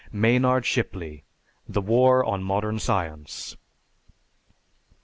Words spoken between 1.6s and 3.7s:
"The War on Modern Science."